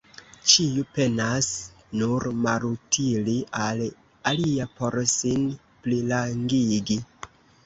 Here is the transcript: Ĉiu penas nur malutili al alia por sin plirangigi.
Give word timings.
Ĉiu 0.51 0.83
penas 0.93 1.49
nur 1.99 2.25
malutili 2.45 3.35
al 3.67 3.85
alia 4.33 4.67
por 4.81 4.99
sin 5.13 5.45
plirangigi. 5.85 6.99